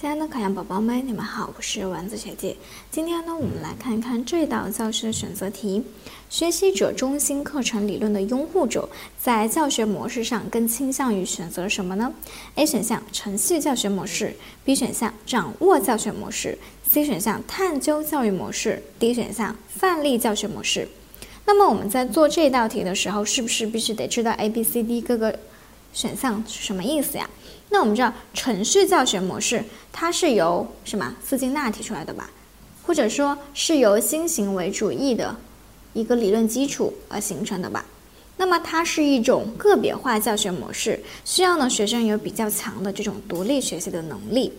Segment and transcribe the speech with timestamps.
[0.00, 2.56] 亲爱的考研宝宝们，你们好，我是丸子学姐。
[2.88, 5.82] 今天呢，我们来看一看这道教师选择题。
[6.30, 8.88] 学习者中心课程理论的拥护者，
[9.20, 12.14] 在教学模式上更倾向于选择什么呢
[12.54, 16.56] ？A 选项程序教学模式，B 选项掌握教学模式
[16.88, 20.86] ，C 选项探究教育模式，D 选项范例教学模式。
[21.44, 25.36] 那么我们在做这道题的时候，是不是必须得知道 A、B、C、D 各个
[25.92, 27.28] 选项是什么意思呀？
[27.70, 29.62] 那我们知道程序教学模式，
[29.92, 32.30] 它是由什么斯金纳提出来的吧？
[32.86, 35.36] 或者说是由新行为主义的
[35.92, 37.84] 一个理论基础而形成的吧？
[38.36, 44.52] 那么它是一种个别化教学模式，需要呢学生有比较强的这种独立学习的能力。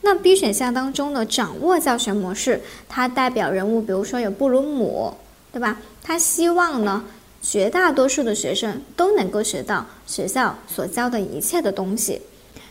[0.00, 5.14] 那 B 选项当中的掌握教学模式，它代表人物，比如说有布鲁姆，
[5.52, 5.78] 对吧？
[6.02, 7.04] 他希望呢
[7.40, 12.20] 绝大多数的学生都能够学到学校所教的一切的东西。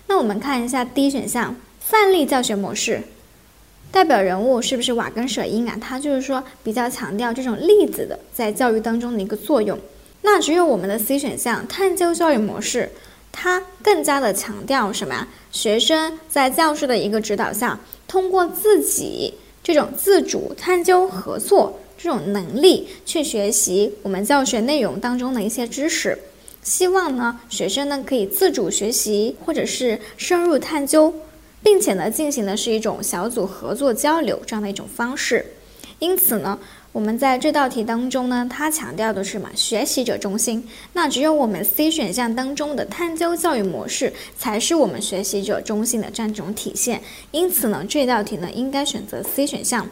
[0.07, 3.01] 那我们看一下 D 选项范例教学模式，
[3.91, 5.77] 代表人物是不是瓦根舍因啊？
[5.79, 9.77] 他就是说比较强调这种例子的在教育当中的一个作用。
[10.21, 12.89] 那只有我们的 C 选项探究教育模式，
[13.31, 15.27] 它更加的强调什么呀？
[15.51, 26.17] 学生在教师的一个指导下，通过自己这种自主探究、合作这种能力去学习我们教学内容当中的一些知识。
[26.63, 31.13] 希望呢，学生呢可以自主学习，或者是深入探究，
[31.63, 35.45] 并且呢进行的是一种小组合作交流这样的一种方式。
[35.99, 36.59] 因此呢，
[36.91, 40.63] 我们在这道题当中呢，它强调的是嘛学习者中心。
[40.93, 47.01] 那只有我们 C 选项当中的探究教育模式，才是我们学习者中心的这样一种体现。
[47.31, 49.87] 因此呢，这道题呢应该选择 C 选项